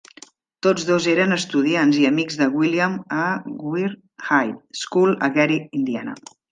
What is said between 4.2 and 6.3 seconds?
High School a Gary, Indiana.